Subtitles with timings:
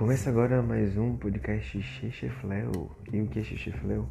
[0.00, 2.90] Começa agora mais um podcast Xexefleu.
[3.12, 4.08] E o que é Xexefleu?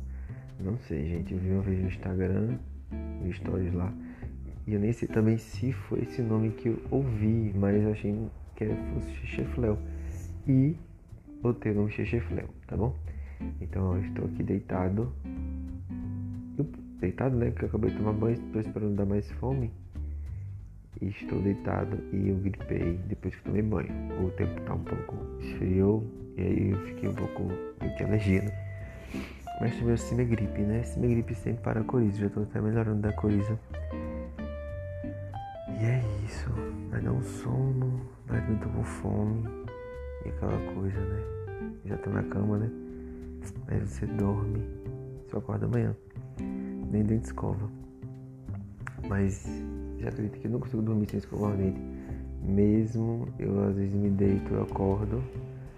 [0.59, 1.33] Não sei, gente.
[1.33, 2.59] Eu vi uma vez no Instagram,
[2.91, 3.91] no Stories lá.
[4.67, 8.15] E eu nem sei também se foi esse nome que eu ouvi, mas eu achei
[8.55, 9.79] que fosse Xexefleu.
[10.47, 10.77] E
[11.41, 12.95] botei o nome Xexefleu, tá bom?
[13.59, 15.11] Então eu estou aqui deitado.
[16.99, 17.49] Deitado, né?
[17.49, 19.71] Porque eu acabei de tomar banho, estou esperando dar mais fome
[21.01, 23.89] estou deitado e eu gripei depois que tomei banho.
[24.23, 26.05] O tempo tá um pouco esfriou
[26.37, 27.47] e aí eu fiquei um pouco
[27.79, 28.69] de alergia, né?
[29.61, 30.83] Mas também o gripe, né?
[31.09, 33.59] gripe sempre para a coriza, já estou até melhorando da coriza.
[35.79, 36.49] E é isso,
[36.89, 39.47] vai dar um sono, mas também tô com fome
[40.25, 41.23] e aquela coisa, né?
[41.85, 42.69] Já tô na cama, né?
[43.67, 44.63] Aí você dorme,
[45.29, 45.95] só acorda amanhã.
[46.91, 47.69] Nem dentro escova.
[49.07, 49.45] Mas
[49.99, 51.81] já acredito que eu não consigo dormir sem escovar o dente.
[52.41, 55.21] Mesmo eu às vezes me deito, eu acordo,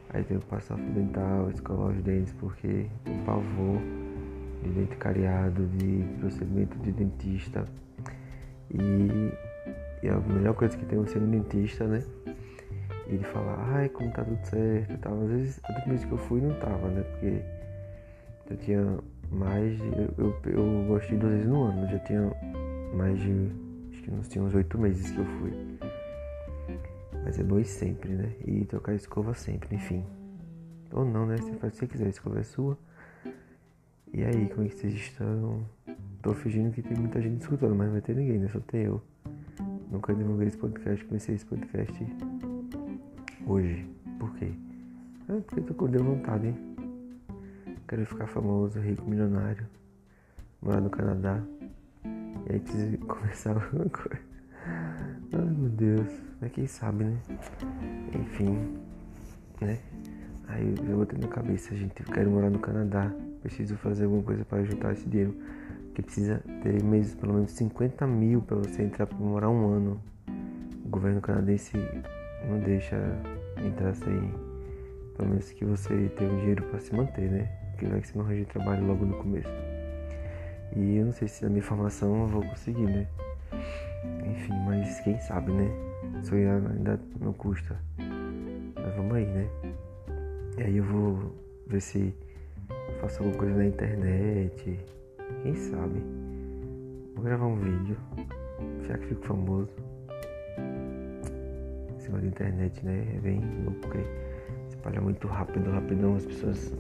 [0.09, 3.81] aí tenho que passar fio dental, escovar os dentes, porque tem pavor
[4.63, 7.65] de dente cariado, de procedimento de dentista.
[8.69, 9.33] E,
[10.03, 12.03] e a melhor coisa que tem é você no dentista, né?
[13.07, 15.21] E ele fala, ai, como tá tudo certo e tal.
[15.23, 17.01] Às vezes, a última vez que eu fui não tava, né?
[17.01, 17.41] Porque
[18.51, 18.99] eu tinha
[19.31, 19.87] mais de.
[19.87, 22.31] Eu, eu, eu gostei duas vezes no ano, já tinha
[22.93, 23.51] mais de
[24.01, 25.51] acho que uns, uns oito meses que eu fui.
[27.23, 28.33] Mas é ir sempre, né?
[28.45, 30.03] E trocar escova sempre, enfim.
[30.91, 31.37] Ou não, né?
[31.37, 32.77] Você faz o que você quiser, a escova é sua.
[34.13, 35.63] E aí, como é que vocês estão?
[36.21, 38.47] Tô fingindo que tem muita gente escutando, mas não vai ter ninguém, né?
[38.49, 39.01] Só tem eu.
[39.91, 42.05] Nunca divulguei esse podcast, comecei esse podcast
[43.45, 43.87] hoje.
[44.19, 44.51] Por quê?
[45.29, 46.55] É porque eu tô com deu vontade, hein?
[47.87, 49.67] Quero ficar famoso, rico, milionário.
[50.61, 51.43] Morar no Canadá.
[52.47, 54.21] E aí precisa começar alguma coisa.
[55.33, 56.07] Ai meu Deus.
[56.39, 57.17] Mas quem sabe, né?
[58.13, 58.57] Enfim,
[59.61, 59.77] né?
[60.47, 63.11] Aí eu botei na cabeça, gente, eu quero morar no Canadá.
[63.41, 65.35] Preciso fazer alguma coisa para juntar esse dinheiro.
[65.93, 70.01] Que precisa ter meses, pelo menos 50 mil para você entrar para morar um ano.
[70.85, 71.77] O governo canadense
[72.47, 72.97] não deixa
[73.63, 74.33] entrar sem
[75.15, 77.49] pelo menos que você tenha um dinheiro para se manter, né?
[77.71, 79.70] Porque vai que você não arranja trabalho logo no começo.
[80.75, 83.07] E eu não sei se na minha formação eu vou conseguir, né?
[84.25, 85.69] Enfim, mas quem sabe, né?
[86.23, 87.77] Sonhar ainda não custa.
[87.97, 89.47] Mas vamos aí, né?
[90.57, 91.35] E aí eu vou
[91.67, 92.13] ver se
[92.99, 94.79] faço alguma coisa na internet.
[95.43, 96.01] Quem sabe?
[97.15, 97.97] Vou gravar um vídeo.
[98.87, 99.69] Já que fico famoso.
[101.89, 103.05] Em cima da internet, né?
[103.15, 103.99] É bem louco porque
[104.69, 106.73] espalha muito rápido, rapidão as pessoas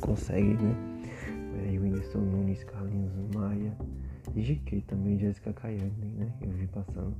[0.00, 0.76] conseguem, né?
[1.62, 3.76] Aí o Whindersson Nunes, Carlinhos Maia
[4.34, 6.32] e GK também, Jéssica Caiane, né?
[6.40, 7.14] Eu vi passando.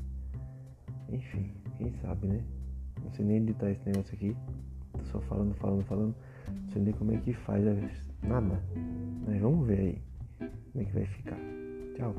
[1.10, 2.40] Enfim, quem sabe, né?
[3.02, 4.36] Não sei nem editar esse negócio aqui.
[4.92, 6.14] Tô só falando, falando, falando.
[6.48, 7.64] Não sei nem como é que faz
[8.22, 8.62] nada.
[9.26, 10.02] Mas vamos ver aí
[10.72, 11.38] como é que vai ficar.
[11.96, 12.14] Tchau.